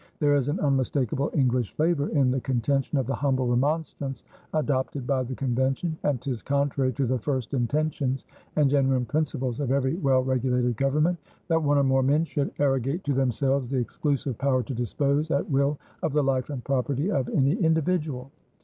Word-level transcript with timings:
There 0.17 0.33
is 0.35 0.49
an 0.49 0.59
unmistakable 0.61 1.29
English 1.35 1.75
flavor 1.75 2.07
in 2.09 2.31
the 2.31 2.41
contention 2.41 2.97
of 2.97 3.05
The 3.05 3.13
Humble 3.13 3.45
Remonstrance 3.47 4.23
adopted 4.51 5.05
by 5.05 5.21
the 5.21 5.35
Convention, 5.35 5.95
that 6.01 6.21
"'tis 6.21 6.41
contrary 6.41 6.91
to 6.93 7.05
the 7.05 7.19
first 7.19 7.53
intentions 7.53 8.25
and 8.55 8.67
genuine 8.67 9.05
principles 9.05 9.59
of 9.59 9.69
every 9.71 9.93
well 9.97 10.23
regulated 10.23 10.75
government, 10.75 11.19
that 11.49 11.61
one 11.61 11.77
or 11.77 11.83
more 11.83 12.01
men 12.01 12.25
should 12.25 12.49
arrogate 12.57 13.03
to 13.03 13.13
themselves 13.13 13.69
the 13.69 13.77
exclusive 13.77 14.39
power 14.39 14.63
to 14.63 14.73
dispose, 14.73 15.29
at 15.29 15.47
will, 15.51 15.77
of 16.01 16.13
the 16.13 16.23
life 16.23 16.49
and 16.49 16.63
property 16.63 17.11
of 17.11 17.29
any 17.29 17.51
individual." 17.63 18.31